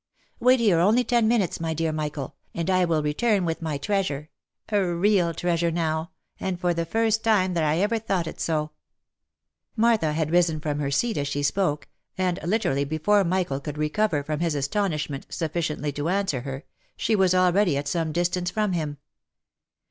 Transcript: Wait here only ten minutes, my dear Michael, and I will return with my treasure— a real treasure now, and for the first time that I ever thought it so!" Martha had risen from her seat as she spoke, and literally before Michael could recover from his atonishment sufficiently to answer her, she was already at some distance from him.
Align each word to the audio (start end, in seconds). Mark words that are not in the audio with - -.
Wait 0.39 0.59
here 0.59 0.79
only 0.79 1.03
ten 1.03 1.27
minutes, 1.27 1.59
my 1.59 1.75
dear 1.75 1.91
Michael, 1.91 2.35
and 2.55 2.71
I 2.71 2.85
will 2.85 3.03
return 3.03 3.45
with 3.45 3.61
my 3.61 3.77
treasure— 3.77 4.31
a 4.69 4.83
real 4.95 5.31
treasure 5.31 5.69
now, 5.69 6.09
and 6.39 6.59
for 6.59 6.73
the 6.73 6.87
first 6.87 7.23
time 7.23 7.53
that 7.53 7.63
I 7.63 7.77
ever 7.81 7.99
thought 7.99 8.25
it 8.25 8.39
so!" 8.41 8.71
Martha 9.75 10.13
had 10.13 10.31
risen 10.31 10.59
from 10.59 10.79
her 10.79 10.89
seat 10.89 11.17
as 11.19 11.27
she 11.27 11.43
spoke, 11.43 11.87
and 12.17 12.39
literally 12.43 12.83
before 12.83 13.23
Michael 13.23 13.59
could 13.59 13.77
recover 13.77 14.23
from 14.23 14.39
his 14.39 14.55
atonishment 14.55 15.25
sufficiently 15.29 15.91
to 15.91 16.09
answer 16.09 16.41
her, 16.41 16.63
she 16.97 17.15
was 17.15 17.35
already 17.35 17.77
at 17.77 17.87
some 17.87 18.11
distance 18.11 18.49
from 18.49 18.73
him. 18.73 18.97